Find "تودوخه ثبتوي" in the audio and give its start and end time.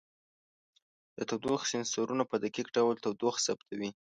3.03-3.89